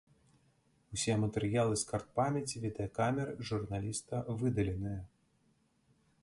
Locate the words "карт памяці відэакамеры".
1.91-3.37